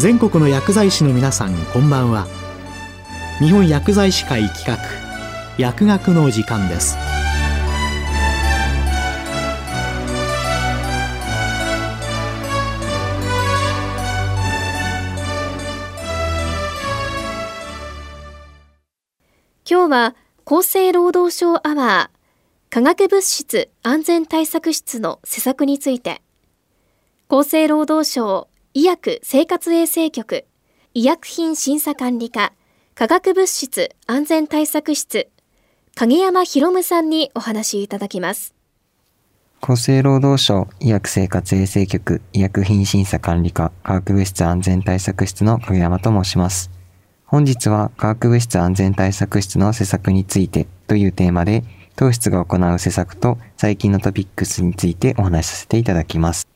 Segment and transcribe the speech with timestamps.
[0.00, 2.26] 全国の薬剤師の皆さんこんばんは。
[3.38, 4.78] 日本薬剤師会企画
[5.58, 6.96] 薬学の時間です。
[19.70, 26.22] 今日は厚生労働省アワー化学物質安全対策室の施策について。
[27.28, 30.44] 厚生労働省医薬生活衛生局
[30.94, 32.52] 医薬品審査管理課
[32.94, 35.28] 化学物質安全対策室
[35.96, 38.54] 影山博夢さんにお話いただきます
[39.60, 46.70] 厚生労働省医薬生活衛生局医薬品審査管理課化学物質安全対策室の影山と申します
[47.30, 51.62] 本日は化学物質安全対策室の施策についてというテーマで、
[51.94, 56.49] 当室が行う施策と最近のトピックスについてお話しさせていただきます。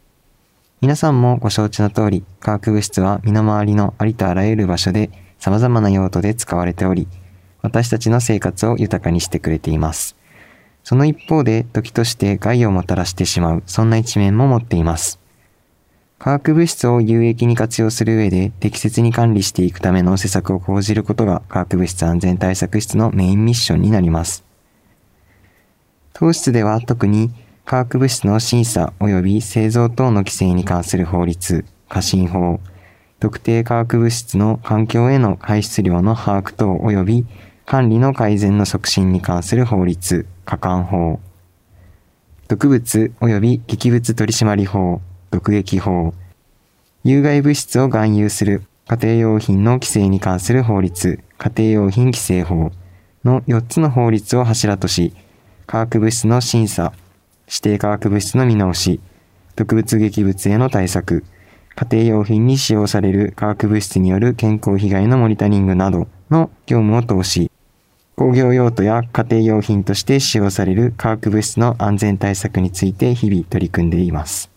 [0.85, 7.09] 皆さんもご承知の通り、化学物質は身の回りのありとあらゆる場所で様々な用途で使われており、
[7.63, 10.15] 私たちの生活を豊かにしてくれています。
[10.83, 15.19] その一方で、時として害をもたらしてしまう、そんな一面も持っています。
[16.19, 24.45] 化学物質を有益に活用する上で適切に管理していくための施策を講じることが化学物質安全対策室のメインミッションになります。
[26.13, 27.33] 当室では特に
[27.65, 32.61] 化学物質の審査及び製造等の規制に関する法律、過信法、
[33.21, 37.27] 特定化学物質の環境への排出量の把握等及び
[37.65, 41.21] 管理の改善の促進に関する法律、加管法、
[42.49, 46.13] 毒物及び劇物取締法、毒液法、
[47.03, 52.73] 有害物質を含有する家庭用品の規制に関する法律、家庭用品規制法
[53.25, 55.15] の4つの法律を柱とし、
[55.67, 56.93] 化学物質の審査、
[57.47, 59.01] 指定化学物質の見直し、
[59.57, 61.25] 毒物劇物への対策、
[61.77, 67.51] 家庭用品に使用される化学物質による健康被害のモニタリングなどの業務を通し、
[68.17, 74.51] 工業用途や家庭用品として使用される化学物質の安全対策について日々取り組んでいます。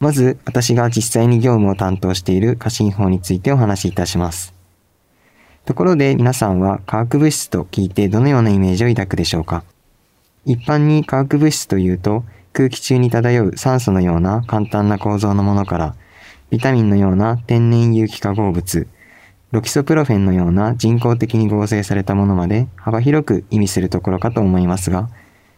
[0.00, 4.52] まず、私が実際に業務を担当している過信法についてお話しいたします。
[5.64, 9.64] ところで皆さんは化学物質と聞いてどのようなイメージを抱くでしょうか？
[10.44, 15.94] 一般に化学物質というと空気中に漂う酸素のような簡単な構造のものから
[16.52, 18.86] ビタミンのような天然有機化合物、
[19.52, 25.08] ロキソプロフェンのような人工的に合成されたものまで幅広く意味するところかと思いますが、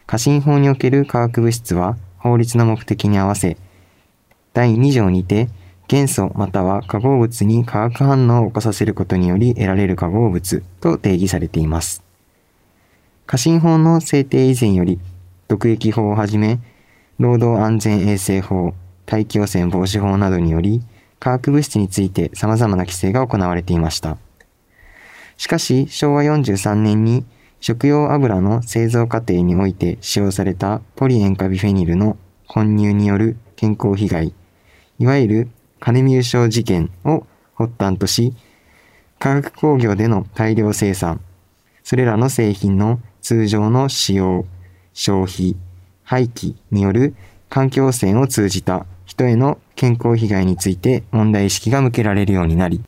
[0.06, 3.56] 過信法における化学物質は法律の目的に合わせ
[4.52, 5.48] 第2条にて、
[5.88, 12.03] 元素または化合物に化学反応を起こさせることにより得られる化合物と定義されています。
[13.26, 15.00] 過信法の制定以前より、
[15.48, 16.60] 毒液法をはじめ、
[17.18, 18.74] 労働安全衛生法、
[19.06, 20.82] 大気汚染防止法などにより、
[21.20, 24.18] 化学物質について様々な規制が行われていました。
[25.38, 27.24] しかし、昭和43年に
[27.60, 34.34] 食用油の製造過程において使用されたポリ塩化ビフェニルの混入による健康被害、
[34.98, 35.48] いわゆる
[35.80, 38.34] カネミュ症事件を発端とし、
[39.18, 41.22] 化学工業での大量生産、
[41.84, 44.46] それらの製品の通常の使用、
[44.94, 45.54] 消費、
[46.02, 47.14] 廃棄による
[47.50, 52.82] 環境汚染を通じた人への健康被害について問題意識が向けられるようになり、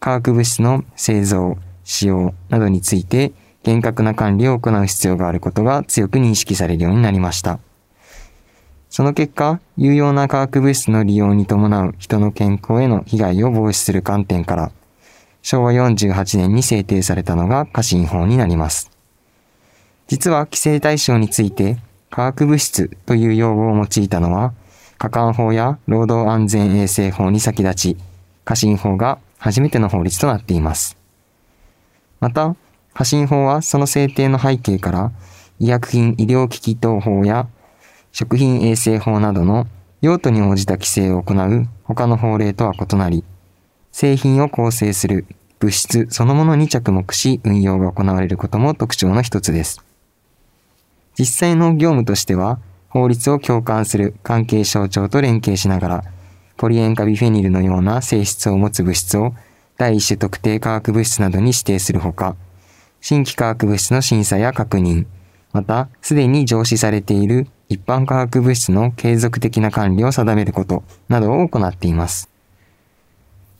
[0.00, 3.32] 化学物質の製造、使用などについて
[3.62, 7.60] 厳格な管理を行う必要があることが強く認識されるようになりました。
[8.88, 14.72] その結果、有用な化学物質の利用に伴う人の健康への被害を防止する観点から、
[15.42, 18.90] 昭和48年に制定されたのが過信法になります。
[20.06, 21.78] 実は規制対象について、
[22.10, 24.52] 化学物質という用語を用いたのは、
[24.98, 27.96] 加管法や労働安全衛生法に先立ち、
[28.44, 30.96] 過信法が初めての法律となっています。
[32.20, 32.54] また、
[32.94, 35.12] 過信法はその制定の背景から、
[35.58, 37.48] 医薬品医療機器等法や
[38.12, 39.66] 食品衛生法などの
[40.02, 43.24] 用途に応じた規制を行う他の法令とは異なり、
[43.92, 45.26] 製品を構成する
[45.60, 49.80] 物質そのものに着目し運用が行われることも特徴の一つです。
[51.18, 52.58] 実際の業務としては、
[52.88, 56.04] 法律を共感する関係省庁と連携しながら、
[56.56, 59.34] ポリ塩化ビフェニルのような性質を持つ物質を
[59.76, 62.34] 第一種特定化学物質などに指定するほか、
[63.00, 65.06] 新規化学物質の審査や確認、
[65.52, 72.31] また、すでに上司されている一般化学物質の継続的な管理を定めることなどを行っています。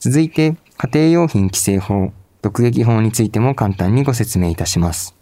[0.04, 2.12] 続いて、家庭用品規制法、
[2.42, 5.14] 毒液法についても簡単にご説明いたします。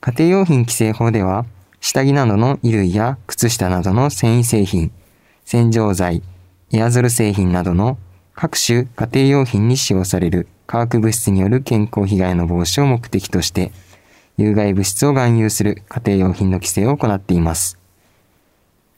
[0.00, 1.46] 家庭用品規制法では、
[1.80, 4.90] 下着などの衣類や靴下などの繊維製品、
[5.44, 6.24] 洗浄剤、
[6.72, 7.98] エアゾル製品などの
[8.34, 13.70] 各種家庭用品に使用される化学物質による健康被害の防止を目的として、
[14.36, 17.78] 有害物質を含有する家庭用品の規制を行っています。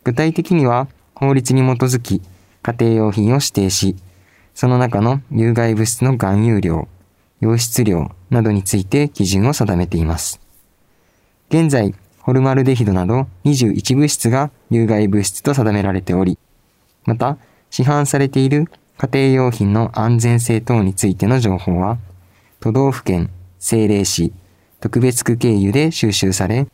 [0.05, 2.23] 具体的には、法律に基づき
[2.63, 3.95] 家庭用品を指定し、
[4.59, 6.89] その中の有害物質の含有量、
[7.41, 10.41] 溶質量などについて基準を定めています。
[11.49, 16.41] 現在、ホルマルデヒドなど21物質が有害物質と定められており、
[17.05, 17.39] また、
[17.71, 18.65] 市販されている
[18.97, 21.99] 家庭用品の安全性等についての情報は、
[22.59, 23.31] 都道府県、
[23.61, 24.33] 政令市、
[24.81, 26.67] 特別区経由で収集され、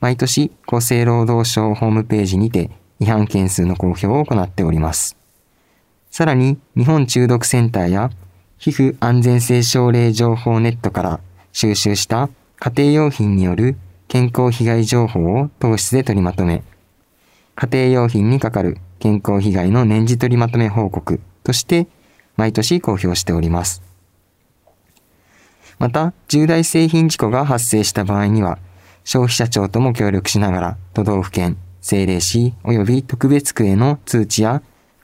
[0.00, 2.70] 毎年厚生労働省ホームページにて
[3.00, 5.21] 違反件数の公表を行っております。
[6.12, 8.10] さらに、日本中毒センターや
[8.58, 11.20] 皮膚安全性症例情報ネットから
[11.52, 12.28] 収集した
[12.58, 13.78] 家庭用品による
[14.08, 16.62] 健康被害情報を糖質で取りまとめ、
[17.54, 21.86] 家庭用品にかかる健康被害の年次取りまとめ報告として
[22.36, 23.82] 毎年公表しております。
[25.78, 28.58] また、重大製品事故が発生した場合には、
[29.04, 34.62] 消費者庁とも協力しながら都道府県、政令市及び特別区への通知や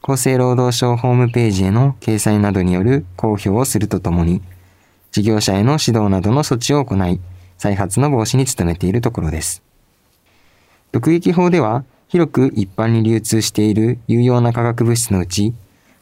[0.09, 4.41] 厚生労働省ホームページへの掲載などによる公表をするとともに、
[5.13, 7.21] 事業者への指導などの措置を行い、
[7.59, 9.63] 再発の防止に努めているところです。
[10.93, 15.53] 毒撃法では、広く一般に流通している有用な化学物質のうち、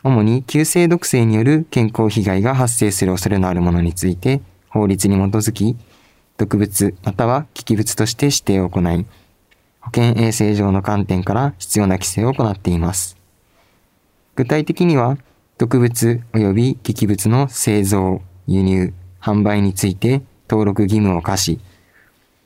[0.04, 5.76] 主に急性毒性による健康被害が発生する恐れのあるものについて、法律に基づき、
[6.36, 9.04] 毒物または危機物として指定を行い、
[9.80, 13.15] 保健衛生上の観点から必要な規制を行っています。
[14.36, 15.16] 具体的には、
[15.56, 21.58] 毒物及び劇物の製造、輸入、販売について登録義務を課し、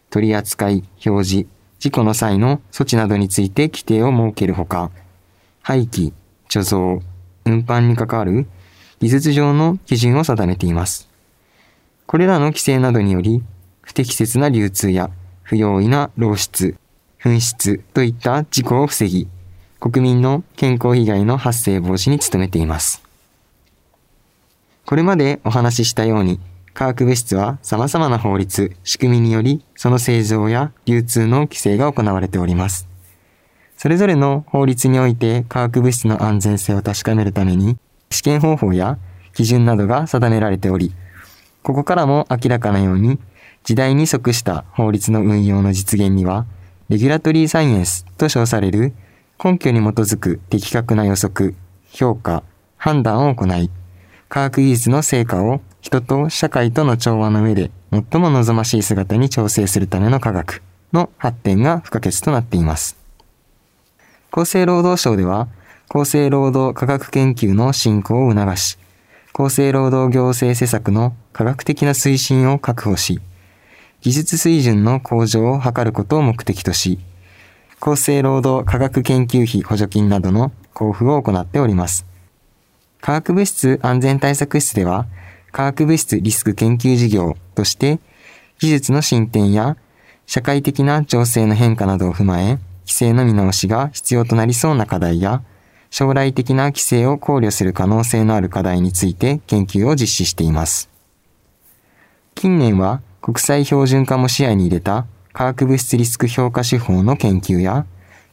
[0.09, 1.49] 取扱い、表示、
[1.81, 4.93] 事故の際の措置などについて規定を設けるほか、
[5.63, 6.13] 廃棄、
[6.49, 7.05] 貯蔵、
[7.45, 8.47] 運搬に関わる
[9.01, 11.09] 技術上の基準を定めています。
[12.07, 13.43] これらの規制などにより、
[13.83, 15.11] 不適切な流通や
[15.43, 16.77] 不用意な漏出、
[17.21, 19.27] 紛失といった事故を防ぎ、
[19.81, 23.03] 国民の健康被害の発生防止に努めています。
[24.85, 26.39] これまでお話ししたように、
[26.75, 32.87] 化学物質は様々な法律、仕組みにより、その製造や流通の規制が行われております。
[33.79, 37.79] それぞれの法律において化学物質の安全性を確かめるために、
[38.11, 38.99] 試験方法や
[39.33, 40.93] 基準などが定められており、
[41.63, 43.19] ここからも明らかなように、
[43.65, 46.45] 時代に即した法律の運用の実現には、
[46.91, 48.93] レギュラトリーサイエンスと称される
[49.43, 51.55] 根拠に基づく的確な予測、
[51.91, 52.43] 評価、
[52.77, 53.71] 判断を行い、
[54.29, 62.99] 科学技術の成果を人と社会との調和の上で最も望ましい姿に調整するための科学の発展が不可欠となっています。
[64.31, 65.49] 厚生労働省では、
[65.89, 68.77] 厚生労働科学研究の進行を促し、
[69.33, 73.23] 厚生労働行政施策の科学的な推進を確保し、
[74.03, 76.99] 技術水準の向上を図ることを目的とし、
[77.83, 82.05] 厚生労働科学研究費補助金などの交付を行っております。
[83.01, 85.07] 化学物質安全対策室では、
[85.51, 87.99] 化学物質リスク研究事業として、
[88.59, 89.79] 技術の進展や
[90.27, 95.43] 社会的な情勢の変化などを踏まえ、規制の見直しが必要となりそうな課題や、
[95.89, 100.91] 将来的な規制を考慮する可能性のある課題について研究を実施しています。
[102.35, 107.87] 近年は国際標準化も視野に入れた化学物質リスク評価手法の研究や、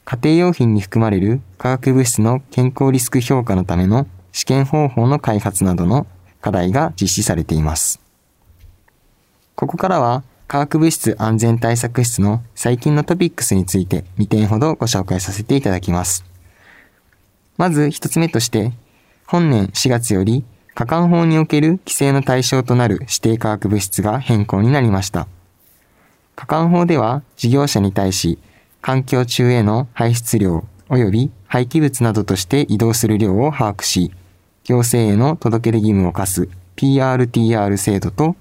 [0.06, 6.08] 家庭用品に含まれる化学物質の健康リスク評価のための試験方法の開発などの
[6.42, 8.00] 課題が実施されています。
[9.56, 16.24] ここからは化学物質安全対策室の最近のトピックスについて2点ほどご紹介させていただきます。
[17.58, 18.72] まず1つ目として、
[19.26, 25.28] 本年4月より、加管法における規制の対象となる指定化学物質が変更になりました。
[26.38, 28.38] 加管法では事業者に対し、
[28.80, 34.12] 環境中への排出量及び廃棄物などとして移動する量を把握し、
[34.64, 38.36] 行政への届け出義務を課す PRTR 制度と、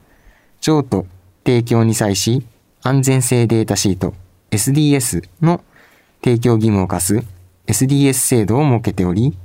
[0.61, 1.07] 譲渡、
[1.45, 2.47] 提供に際し、
[2.83, 4.13] 安全性データシート
[4.51, 5.65] SDS の
[6.23, 7.23] 提供義務を課す
[7.67, 9.39] SDS 制度を設けており、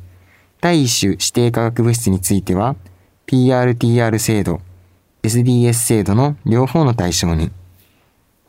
[0.60, 2.76] 第一種指定化学物質については、
[3.28, 4.60] PRTR 制度、
[5.24, 7.50] SDS 制度の両方の対象に、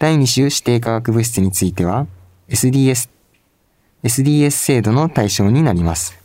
[0.02, 2.08] 第2種指定化学物質については
[2.48, 3.08] SDS、
[4.02, 6.18] SDS 制度の対象になります。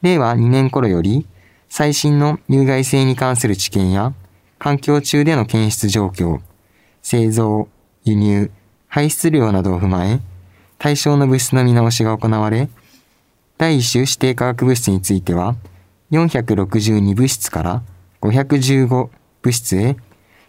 [0.00, 1.26] 令和2年頃より
[1.68, 4.12] 最新の有害性に関する知見や
[4.60, 6.38] 環境中での検出状況、
[7.02, 7.66] 製造、
[8.04, 8.52] 輸入、
[8.86, 10.20] 排出量などを踏まえ、
[10.78, 12.68] 対象の物質の見直しが行われ、
[13.58, 15.56] 第1種指定化学物質については、
[16.12, 17.82] 462物質から
[18.20, 19.10] 515物
[19.52, 19.96] 質へ、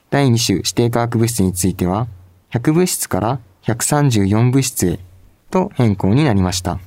[0.09, 2.07] 第2種指定化学物質については
[2.51, 4.99] 100物質から134物質へ
[5.51, 6.79] と変更になりました。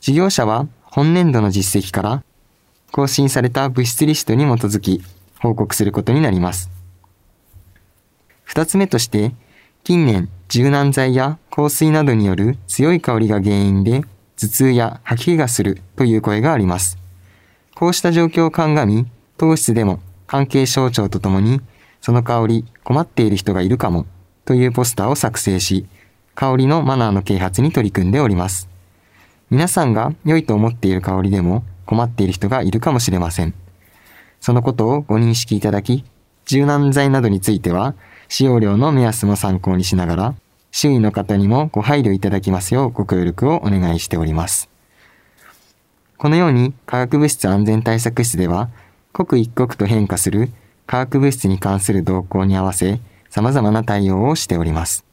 [0.00, 2.22] 事業者は本年度の実績から
[2.92, 5.02] 更新された物質リストに基づき
[5.40, 6.70] 報告することになります。
[8.44, 9.34] 二つ目として、
[9.84, 14.02] 近年柔軟剤や香水などによる強い香りが原因で
[14.36, 16.96] 頭痛や吐き気がするという声があります。
[17.74, 19.06] こうした状況を鑑み、
[19.36, 21.60] 当室でも関係省庁とともに、
[22.06, 24.06] その香り困っている人がいるかも
[24.44, 25.86] というポスターを作成し、
[26.36, 28.68] 香りのマナーの啓発に取り組んでおります。
[29.50, 33.54] 皆さんが良いと思っている香りでも困っている人がいるかもしれません。
[34.40, 36.04] そのことをご認識いただき、
[36.44, 37.96] 柔軟剤などについては、
[38.28, 40.34] 使用量の目安も参考にしながら、
[40.70, 44.70] 周囲の方にもご配慮いただきますようご協力をお願いしております。
[46.18, 48.68] このように化学物質安全対策室では、
[49.12, 50.52] 刻一刻と変化する
[50.86, 53.00] 化学物質に関する動向に合わせ、
[53.30, 55.04] 様々な対応をしております。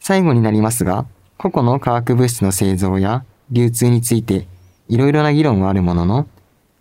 [0.00, 1.06] 最後になりますが、
[1.38, 4.46] 個々の化学物質の製造や流通について
[4.88, 6.28] いろいろな議論はあるものの、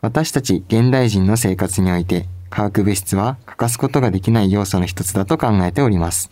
[0.01, 6.29] 私たち現代人の生活において化学物質は欠かすことができない要素の一つだと考えております。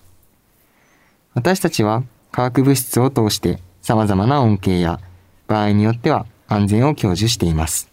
[1.33, 4.99] 私たちは化学物質を通して様々な恩恵や
[5.47, 7.89] 場合によっては安全を享受しています。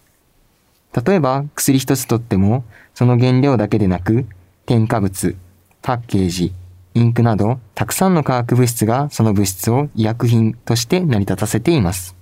[1.05, 4.25] 例えば薬一つとってもその原料だけでなく
[4.65, 5.35] 添加物、
[5.81, 6.53] パッケージ、
[6.93, 12.15] インクなどたくさんの化学物質がその物質を医薬品として成り立たせています。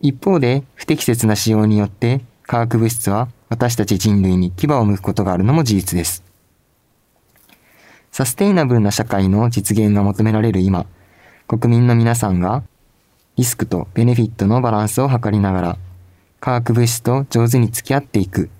[0.00, 6.24] 一方で不適切な使用によって化学物質は私たち人類に牙を向くことがあるのも事実です。
[8.10, 10.86] サステイナブルな社会の実現が求められる今、
[11.46, 12.62] 国民の皆さんが
[13.36, 15.78] リスクとベネフィットのバランスを図りながら、
[16.40, 18.50] 化学物質と上手に付き合っていく、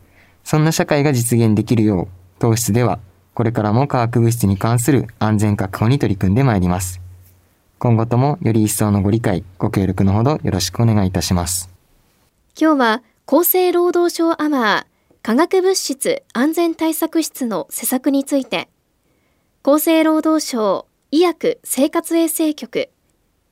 [0.49, 3.01] そんな社会が実現できるよう、糖質では
[3.35, 7.03] これからも化学物質に関する安全確保に取り組んでまいります。
[7.79, 11.69] 今後ともより一層のご理解、ご協力のほどよろしくお願いいたします。
[12.59, 18.71] 今日は厚生労働省アワー化学物質安全対策室の施策について
[19.63, 22.89] 厚生労働省医薬生活衛生局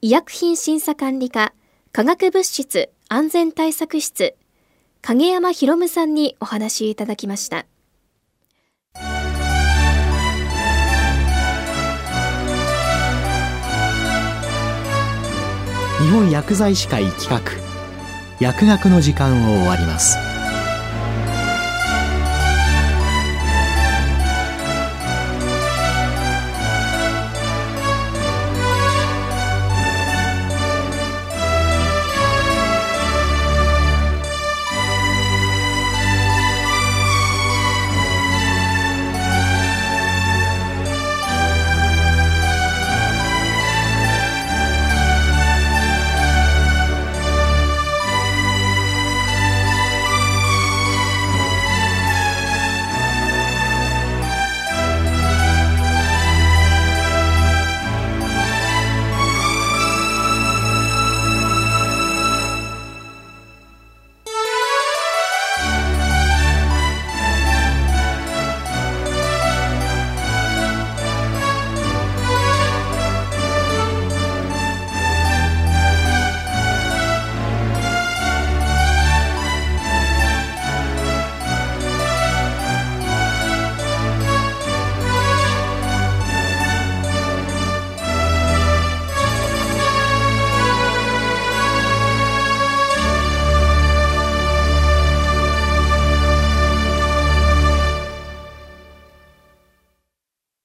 [0.01, 1.53] 医薬品審査管理課
[1.93, 4.35] 化学物質安全対策室
[5.09, 7.65] 影山博夢さんにお話いただきました。
[8.95, 9.01] 日
[16.11, 17.41] 本薬剤師会企画。
[18.41, 20.19] 薬学の時間を終わります。